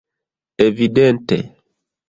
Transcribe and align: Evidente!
Evidente! 0.67 1.37